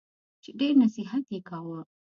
چي 0.43 0.49
ډېر 0.59 0.73
نصیحت 0.83 1.23
یې 1.33 1.39
کاوه! 1.49 1.79